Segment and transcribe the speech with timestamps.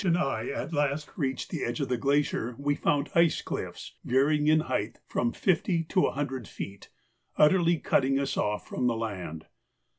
[0.03, 4.47] and I at last reached the edge of the glacier, we found ice cliffs, varying
[4.47, 6.89] in height from fifty to a hundred feet,
[7.37, 9.45] utterly cutting us off from the land.